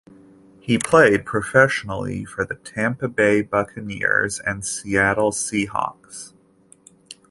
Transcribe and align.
He 0.59 0.79
played 0.79 1.27
professionally 1.27 2.25
for 2.25 2.43
the 2.43 2.55
Tampa 2.55 3.07
Bay 3.07 3.43
Buccaneers 3.43 4.39
and 4.39 4.65
Seattle 4.65 5.29
Seahawks. 5.29 6.33